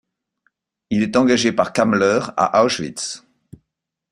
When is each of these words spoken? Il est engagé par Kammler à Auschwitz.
Il 0.89 1.03
est 1.03 1.15
engagé 1.15 1.51
par 1.51 1.73
Kammler 1.73 2.21
à 2.35 2.63
Auschwitz. 2.65 3.23